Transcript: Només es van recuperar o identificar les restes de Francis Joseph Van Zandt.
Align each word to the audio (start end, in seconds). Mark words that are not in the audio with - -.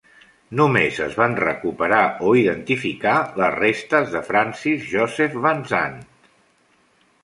Només 0.59 0.95
es 1.07 1.17
van 1.19 1.35
recuperar 1.41 2.01
o 2.29 2.33
identificar 2.45 3.15
les 3.43 3.55
restes 3.61 4.11
de 4.17 4.27
Francis 4.33 4.93
Joseph 4.97 5.41
Van 5.49 5.67
Zandt. 5.77 6.31